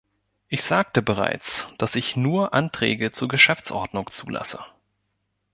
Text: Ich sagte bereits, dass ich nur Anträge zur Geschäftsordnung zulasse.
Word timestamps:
Ich 0.47 0.63
sagte 0.63 1.03
bereits, 1.03 1.67
dass 1.77 1.93
ich 1.95 2.17
nur 2.17 2.55
Anträge 2.55 3.11
zur 3.11 3.27
Geschäftsordnung 3.27 4.09
zulasse. 4.11 4.59